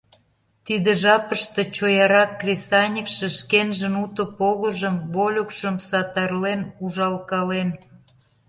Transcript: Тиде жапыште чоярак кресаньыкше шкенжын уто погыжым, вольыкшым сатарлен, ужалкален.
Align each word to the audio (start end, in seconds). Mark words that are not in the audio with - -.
Тиде 0.65 0.91
жапыште 1.01 1.61
чоярак 1.75 2.31
кресаньыкше 2.41 3.27
шкенжын 3.37 3.95
уто 4.03 4.23
погыжым, 4.37 4.95
вольыкшым 5.13 5.75
сатарлен, 5.89 6.61
ужалкален. 6.83 7.69